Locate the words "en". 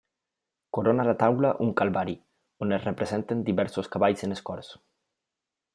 4.29-4.37